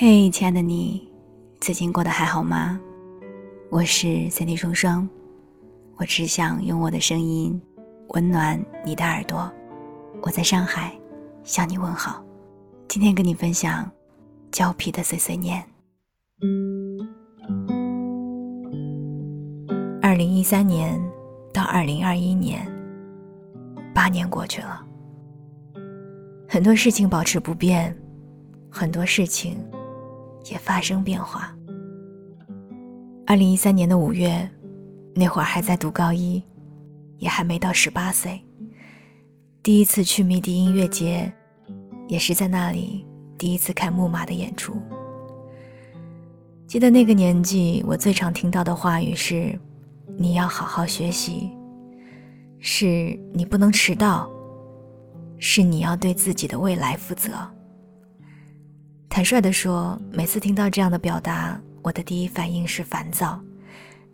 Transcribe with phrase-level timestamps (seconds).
[0.00, 1.10] 嘿，亲爱的你，
[1.60, 2.80] 最近过得还好吗？
[3.68, 5.08] 我是三 D 双双，
[5.96, 7.60] 我只想用我的声音
[8.10, 9.52] 温暖你的耳朵。
[10.22, 10.96] 我在上海
[11.42, 12.24] 向你问好。
[12.86, 13.90] 今天跟你分享
[14.52, 15.60] 胶皮的碎碎念。
[20.00, 20.96] 二零一三年
[21.52, 22.64] 到二零二一年，
[23.92, 24.80] 八年过去了，
[26.48, 27.92] 很多事情保持不变，
[28.70, 29.58] 很多事情。
[30.50, 31.54] 也发生变化。
[33.26, 34.48] 二零一三年的五月，
[35.14, 36.42] 那会儿还在读高一，
[37.18, 38.40] 也还没到十八岁。
[39.62, 41.30] 第一次去迷笛音乐节，
[42.06, 43.06] 也是在那里
[43.36, 44.80] 第一次看木马的演出。
[46.66, 49.58] 记得那个年纪，我最常听到的话语是
[50.16, 51.50] ：“你要好好学习，
[52.58, 54.30] 是你不能迟到，
[55.38, 57.30] 是你要对自己的未来负责。”
[59.08, 63.40] 坦率地说，每次听到这样的表达，我的第一反应是烦躁，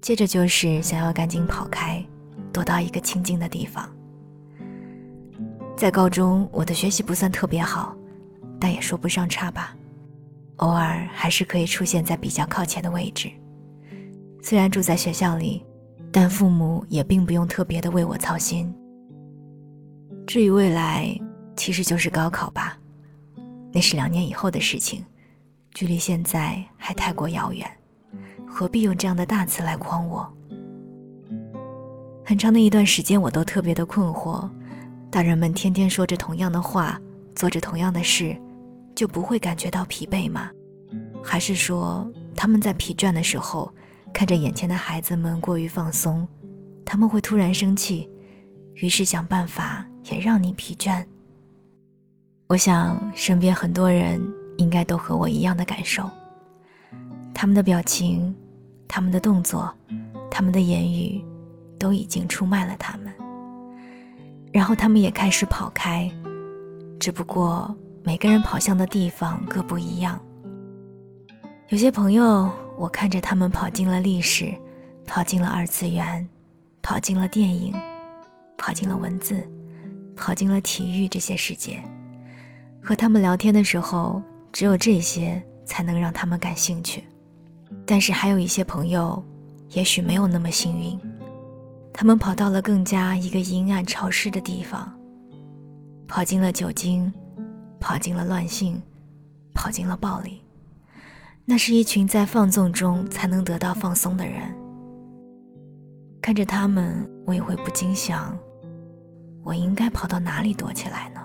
[0.00, 2.02] 接着就是想要赶紧跑开，
[2.52, 3.88] 躲到一个清静的地方。
[5.76, 7.94] 在高中，我的学习不算特别好，
[8.58, 9.76] 但也说不上差吧，
[10.56, 13.30] 偶尔还是可以出现在比较靠前的位置。
[14.40, 15.62] 虽然住在学校里，
[16.10, 18.72] 但父母也并不用特别的为我操心。
[20.26, 21.14] 至于未来，
[21.56, 22.78] 其实就是高考吧。
[23.76, 25.04] 那是两年以后的事情，
[25.74, 27.70] 距离现在还太过遥远，
[28.48, 30.26] 何必用这样的大词来诓我？
[32.24, 34.48] 很长的一段时间，我都特别的困惑：
[35.10, 36.98] 大人们天天说着同样的话，
[37.34, 38.34] 做着同样的事，
[38.94, 40.50] 就不会感觉到疲惫吗？
[41.22, 43.70] 还是说他们在疲倦的时候，
[44.10, 46.26] 看着眼前的孩子们过于放松，
[46.82, 48.08] 他们会突然生气，
[48.76, 51.04] 于是想办法也让你疲倦？
[52.48, 54.22] 我想，身边很多人
[54.56, 56.08] 应该都和我一样的感受。
[57.34, 58.32] 他们的表情、
[58.86, 59.74] 他们的动作、
[60.30, 61.24] 他们的言语，
[61.76, 63.12] 都已经出卖了他们。
[64.52, 66.08] 然后他们也开始跑开，
[67.00, 70.18] 只不过每个人跑向的地方各不一样。
[71.68, 72.48] 有些朋友，
[72.78, 74.54] 我看着他们跑进了历史，
[75.04, 76.26] 跑进了二次元，
[76.80, 77.74] 跑进了电影，
[78.56, 79.44] 跑进了文字，
[80.14, 81.82] 跑进了体育这些世界。
[82.86, 87.02] 和他们聊天的时候，只有这些才能让他们感兴趣。
[87.84, 89.20] 但是还有一些朋友，
[89.70, 90.96] 也许没有那么幸运，
[91.92, 94.96] 他们跑到了更加一个阴暗潮湿的地方，
[96.06, 97.12] 跑进了酒精，
[97.80, 98.80] 跑进了乱性，
[99.52, 100.40] 跑进了暴力。
[101.44, 104.42] 那是一群在放纵中才能得到放松的人。
[106.22, 108.38] 看着他们，我也会不禁想：
[109.42, 111.20] 我应该跑到哪里躲起来呢？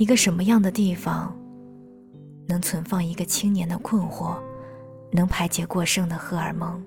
[0.00, 1.30] 一个什么样的地方，
[2.48, 4.34] 能存放一个青年的困惑，
[5.12, 6.82] 能排解过剩的荷尔蒙？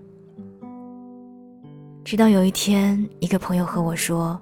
[2.04, 4.42] 直到有一天，一个朋友和我说：“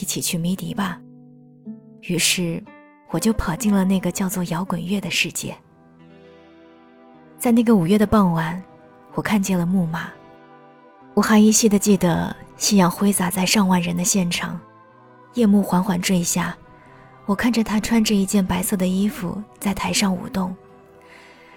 [0.00, 1.00] 一起去迷笛吧。”
[2.02, 2.60] 于是，
[3.10, 5.56] 我就跑进了那个叫做摇滚乐的世界。
[7.38, 8.60] 在那个五月的傍晚，
[9.14, 10.10] 我看见了木马，
[11.14, 14.58] 我还依稀的记得夕阳挥洒在上万人的现场，
[15.34, 16.58] 夜幕缓缓坠下。
[17.32, 20.54] 我看着他穿着一件白色的衣服在台上舞动，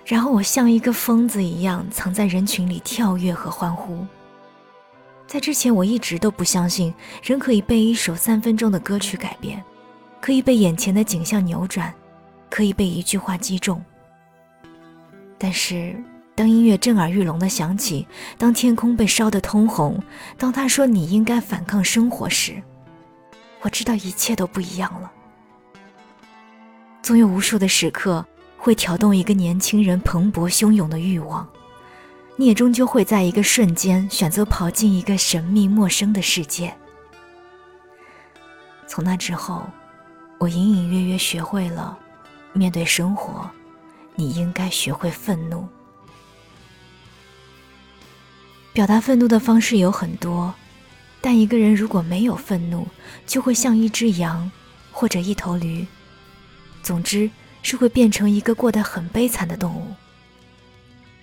[0.06, 4.08] 然后我像一个疯子一样藏在人群里跳跃和欢呼。
[5.28, 9.62] 在之前，我一直都不相信人可以被一首三分钟的歌曲改变，
[10.22, 11.94] 可以被眼前的景象扭转，
[12.50, 13.84] 可以被一句话击中。
[15.38, 16.02] 但是，
[16.36, 18.08] 当音乐震耳欲聋的响起，
[18.38, 20.02] 当天空被烧得通红，
[20.38, 22.64] 当他说你应该反抗生活时，
[23.60, 25.12] 我知道一切都不一样了。
[27.06, 28.26] 总有无数的时刻
[28.58, 31.48] 会挑动一个年轻人蓬勃汹涌的欲望，
[32.36, 36.76] 你也终究会在一个瞬间选择跑进一个神秘陌生的世界。
[38.88, 39.68] 从那之后，
[40.40, 41.96] 我隐隐约约学会了，
[42.54, 43.48] 面对生活，
[44.16, 45.68] 你应该学会愤怒。
[48.74, 50.52] 表达愤怒的方式有很多，
[51.22, 52.88] 但一个人如果没有愤怒，
[53.28, 54.50] 就会像一只羊，
[54.92, 55.86] 或者一头驴。
[56.86, 57.28] 总之
[57.64, 59.88] 是会变成一个过得很悲惨的动物。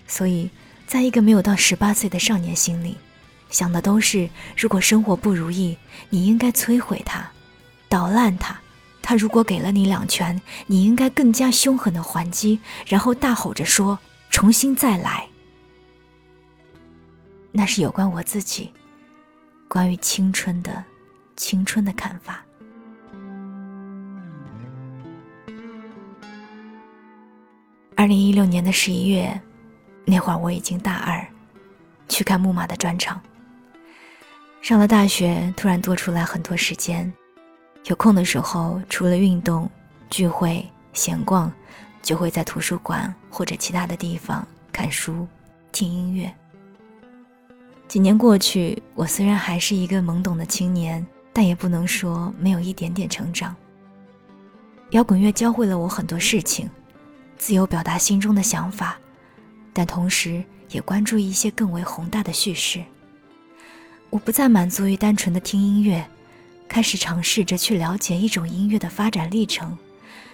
[0.08, 0.50] 所以，
[0.88, 2.96] 在一个没有到十八岁的少年心里，
[3.48, 5.78] 想的都是：如果生活不如意，
[6.10, 7.30] 你应该摧毁它，
[7.88, 8.56] 捣烂它；
[9.00, 13.96] 他如果给了你两拳，你应该更加凶狠的还击，然后大吼着说
[14.30, 15.28] ：“重新再来。”
[17.54, 18.72] 那是有关我自己，
[19.68, 20.84] 关于青春的，
[21.36, 22.44] 青春的看法。
[28.02, 29.40] 二零一六年的十一月，
[30.04, 31.24] 那会儿我已经大二，
[32.08, 33.22] 去看木马的专场。
[34.60, 37.12] 上了大学，突然多出来很多时间，
[37.84, 39.70] 有空的时候，除了运动、
[40.10, 41.52] 聚会、闲逛，
[42.02, 45.24] 就会在图书馆或者其他的地方看书、
[45.70, 46.28] 听音乐。
[47.86, 53.54] 几年过去，我虽然还是一个懵懂的青年，但也不能说没有一点点成长。
[54.90, 56.68] 摇滚乐教会了我很多事情。
[57.42, 58.96] 自由表达心中的想法，
[59.72, 62.80] 但同时也关注一些更为宏大的叙事。
[64.10, 66.08] 我不再满足于单纯的听音乐，
[66.68, 69.76] 开始尝试着去了解一种音乐的发展历程，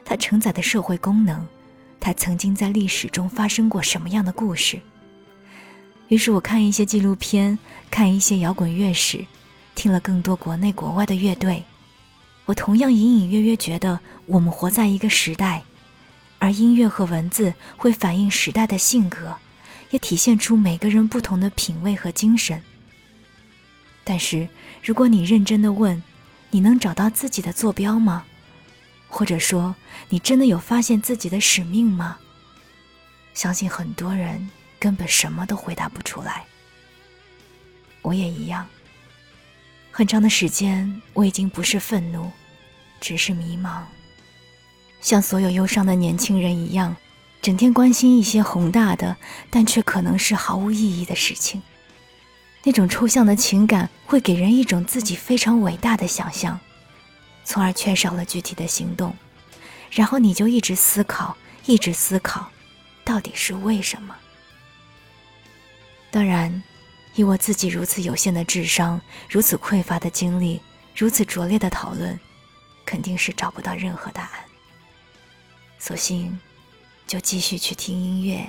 [0.04, 1.46] 它承载的社会功能，
[1.98, 4.78] 它曾经在历史中发生过什么样的故事。
[6.08, 7.58] 于是我看一些纪录片，
[7.90, 9.24] 看一些摇滚乐史，
[9.74, 11.64] 听了更多国内国外的乐队。
[12.44, 15.62] 我同样隐隐约约觉得，我们活在一个时代。
[16.38, 19.36] 而音乐和文字会反映时代的性格，
[19.90, 22.62] 也体现出每个人不同的品味和精神。
[24.04, 24.48] 但是，
[24.82, 26.02] 如果你认真的问，
[26.50, 28.24] 你能找到自己的坐标吗？
[29.08, 29.74] 或者说，
[30.08, 32.18] 你真的有发现自己的使命吗？
[33.34, 34.48] 相信很多人
[34.78, 36.44] 根本什么都回答不出来。
[38.02, 38.66] 我也一样。
[39.90, 42.30] 很长的时间，我已经不是愤怒，
[43.00, 43.82] 只是迷茫。
[45.00, 46.96] 像所有忧伤的年轻人一样，
[47.40, 49.16] 整天关心一些宏大的，
[49.48, 51.62] 但却可能是毫无意义的事情。
[52.64, 56.58] 那种抽象的情感会给人一种自己非常伟大的想象，
[57.44, 59.14] 从而缺少了具体的行动。
[59.90, 62.50] 然后你就一直思考，一直思考，
[63.04, 64.14] 到底是为什么？
[66.10, 66.62] 当然，
[67.14, 69.00] 以我自己如此有限的智商，
[69.30, 70.60] 如此匮乏的经历，
[70.94, 72.18] 如此拙劣的讨论，
[72.84, 74.47] 肯定是找不到任何答案。
[75.78, 76.38] 索性，
[77.06, 78.44] 就继续去听音乐、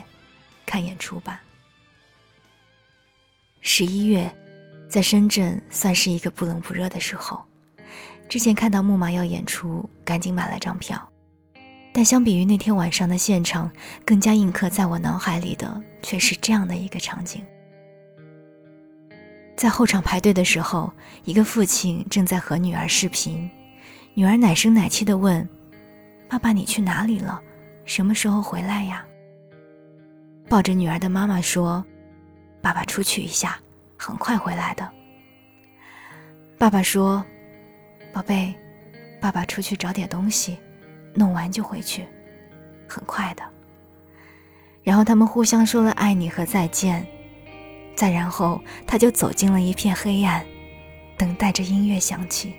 [0.66, 1.42] 看演出吧。
[3.62, 4.30] 十一月，
[4.90, 7.44] 在深圳算是一个不冷不热的时候。
[8.28, 11.08] 之前看到木马要演出，赶紧买了张票。
[11.92, 13.72] 但相比于那天晚上的现场，
[14.06, 17.44] 更加印刻在我脑海里的却是这样的一个场景：
[19.58, 20.94] 在后场排队的时候，
[21.25, 23.50] 一个父亲正在和女儿视频，
[24.14, 25.48] 女儿奶声奶气地问。
[26.30, 27.42] 爸爸，你去哪里了？
[27.86, 29.04] 什么时候回来呀？
[30.48, 31.84] 抱着女儿的妈妈说
[32.62, 33.60] ：“爸爸出去一下，
[33.98, 34.88] 很快回来的。”
[36.56, 37.26] 爸爸说
[38.14, 38.54] ：“宝贝，
[39.20, 40.58] 爸爸出去找点东西，
[41.16, 42.06] 弄完就回去，
[42.88, 43.44] 很快的。”
[44.84, 47.04] 然后他们互相说了爱你和再见，
[47.96, 50.46] 再然后他就走进了一片黑暗，
[51.18, 52.54] 等待着音乐响起。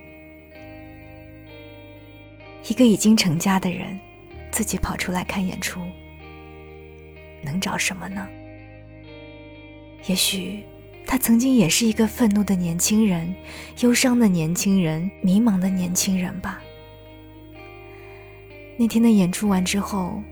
[2.69, 3.99] 一个已经成家的人，
[4.51, 5.81] 自己跑出来看演出，
[7.43, 8.29] 能找什么呢？
[10.07, 10.65] 也许
[11.07, 13.35] 他曾经也是一个愤怒的年轻人，
[13.81, 16.61] 忧伤的年轻人，迷茫的年轻人吧。
[18.79, 20.23] 那天的演出完之后，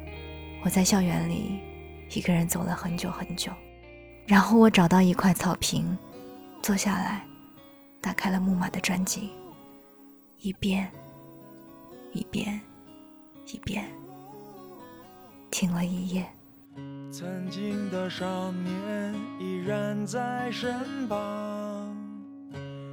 [0.62, 1.58] 我在校园里
[2.14, 3.52] 一个人走了很久很久，
[4.26, 5.96] 然后我找到一块草坪，
[6.62, 7.24] 坐下来，
[8.00, 9.30] 打开了木马的专辑，
[10.38, 10.90] 一遍。
[12.12, 12.60] 一遍
[13.46, 13.84] 一遍
[15.50, 16.26] 听了一夜。
[17.10, 21.96] 曾经的少年依然在身旁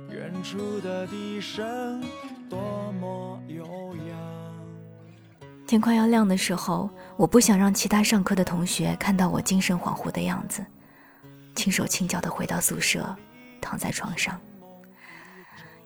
[0.09, 2.01] 远处的笛声
[2.49, 3.65] 多么悠
[4.07, 4.55] 扬。
[5.67, 10.65] 天快要亮的时候我不想让其他上课的同学看到我精神恍惚的样子
[11.55, 13.15] 轻手轻脚的回到宿舍
[13.59, 14.39] 躺在床上。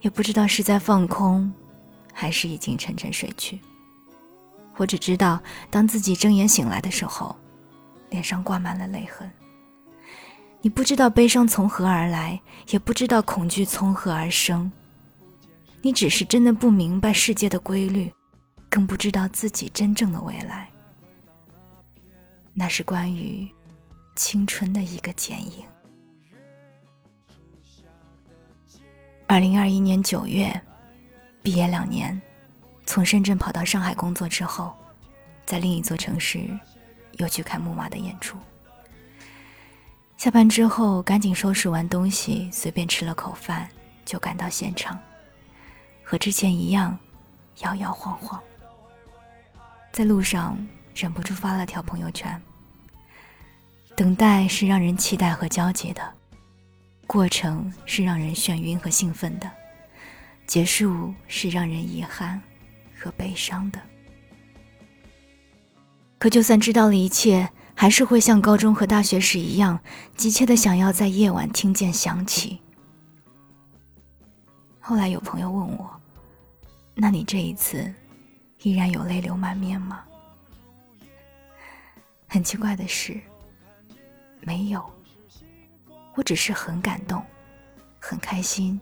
[0.01, 1.51] 也不知道是在放空
[2.19, 3.57] 还是已经沉沉睡去。
[4.75, 7.33] 我只知道，当自己睁眼醒来的时候，
[8.09, 9.31] 脸上挂满了泪痕。
[10.59, 12.37] 你不知道悲伤从何而来，
[12.71, 14.69] 也不知道恐惧从何而生。
[15.81, 18.11] 你只是真的不明白世界的规律，
[18.69, 20.69] 更不知道自己真正的未来。
[22.53, 23.47] 那是关于
[24.17, 25.63] 青春的一个剪影。
[29.25, 30.61] 二零二一年九月。
[31.49, 32.21] 毕业两年，
[32.85, 34.71] 从深圳跑到上海工作之后，
[35.47, 36.47] 在另一座城市
[37.13, 38.37] 又去看木马的演出。
[40.15, 43.67] 下班之后，赶紧收拾完东西，随便吃了口饭，
[44.05, 44.99] 就赶到现场，
[46.03, 46.95] 和之前一样，
[47.61, 48.39] 摇摇晃晃。
[49.91, 50.55] 在路上
[50.93, 52.39] 忍不住发了条朋友圈：
[53.95, 56.13] 等待是让人期待和焦急的，
[57.07, 59.49] 过程是让人眩晕和兴奋的。
[60.49, 62.41] 结束是让人遗憾
[62.97, 63.79] 和悲伤的。
[66.17, 69.79] 可就算知道了一切，还是会像高中和大学时一样，
[70.17, 72.59] 急切的想要在夜晚听见响起。
[74.79, 76.01] 后来有朋友问我
[76.97, 77.93] ：“那你这一次，
[78.63, 80.03] 依然有泪流满面吗？”
[82.27, 83.21] 很奇怪的是，
[84.41, 84.83] 没有。
[86.15, 87.23] 我只是很感动，
[87.99, 88.81] 很开心，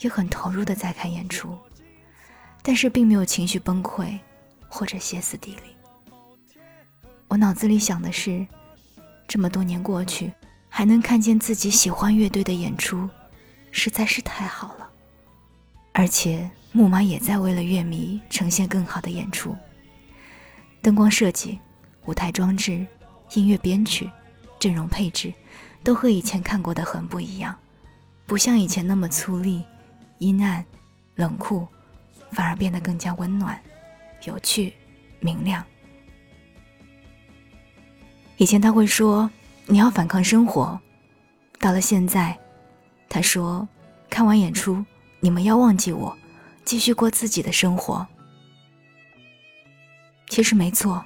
[0.00, 1.56] 也很投入的在看演出，
[2.62, 4.18] 但是并没有情绪崩溃
[4.68, 5.76] 或者歇斯底里。
[7.28, 8.46] 我脑子里想的是，
[9.26, 10.32] 这么多年过去，
[10.68, 13.08] 还能看见自己喜欢乐队的演出，
[13.70, 14.88] 实在是太好了。
[15.92, 19.56] 而且木马也在为了乐迷呈现更好的演出，
[20.82, 21.58] 灯光设计、
[22.06, 22.86] 舞台装置、
[23.34, 24.10] 音乐编曲、
[24.58, 25.32] 阵容配置。
[25.82, 27.54] 都和以前看过的很不一样，
[28.24, 29.62] 不像以前那么粗粝、
[30.18, 30.64] 阴暗、
[31.14, 31.66] 冷酷，
[32.30, 33.60] 反而变得更加温暖、
[34.24, 34.72] 有趣、
[35.20, 35.64] 明亮。
[38.36, 39.30] 以前他会说
[39.66, 40.78] 你要反抗生活，
[41.58, 42.36] 到了现在，
[43.08, 43.66] 他说
[44.10, 44.84] 看完演出
[45.20, 46.16] 你们要忘记我，
[46.64, 48.06] 继续过自己的生活。
[50.28, 51.04] 其实没错，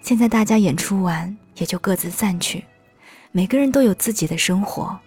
[0.00, 2.64] 现在大家演出完也就各自散去。
[3.30, 4.98] 每个人都有自己的生活，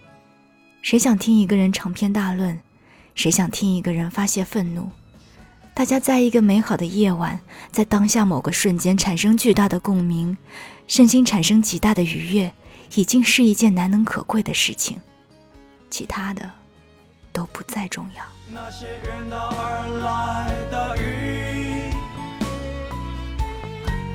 [0.80, 2.58] 谁想听一个人长篇大论？
[3.14, 4.88] 谁想听一个人发泄愤怒？
[5.74, 7.40] 大家在一个美好的夜晚，
[7.70, 10.36] 在当下某个瞬间产生巨大的共鸣，
[10.86, 12.52] 身心产生极大的愉悦，
[12.94, 15.00] 已经是一件难能可贵的事情。
[15.88, 16.50] 其他的
[17.32, 18.24] 都不再重要。
[18.50, 21.90] 那些远道而来的雨，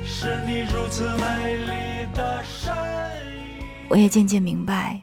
[0.04, 5.00] 是你如此美丽的身影我也渐渐明白，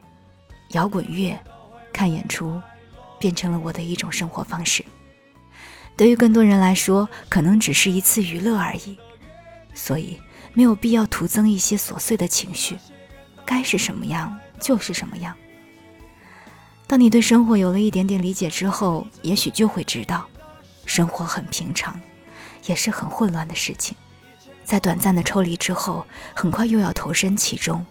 [0.69, 1.37] 摇滚乐、
[1.91, 2.61] 看演出，
[3.25, 4.85] 变成了我的一种生活方式。
[5.97, 8.95] 对于更多人来说，可能只是一次娱乐而已，
[9.73, 10.21] 所以
[10.53, 12.77] 没有必要徒增一些琐碎的情绪。
[13.43, 15.35] 该是什么样就是什么样。
[16.85, 20.27] 当你对生活有了一点点理解之后，也许就会知道，
[20.85, 21.99] 生活很平常，
[22.67, 23.97] 也是很混乱的事情。
[24.63, 26.05] 在短暂的抽离之后，
[26.35, 27.83] 很快又要投身其中。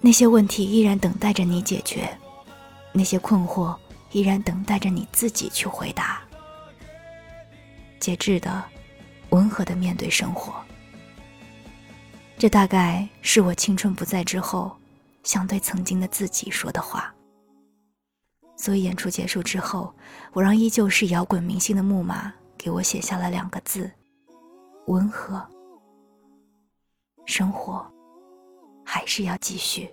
[0.00, 2.08] 那些问题依然等待着你解决，
[2.90, 3.76] 那些困惑
[4.12, 6.22] 依然等待着你自己去回答。
[7.98, 8.64] 节制的、
[9.30, 10.54] 温和的面对生活，
[12.38, 14.76] 这大概是我青春不在之后
[15.22, 17.12] 想对曾经的自己说的话。
[18.56, 19.94] 所以演出结束之后，
[20.32, 23.90] 我让依旧是摇滚明星的木马给我写下了两个字：
[24.86, 25.44] 温和。
[27.24, 27.84] 生活。
[28.84, 29.88] 还是要继续。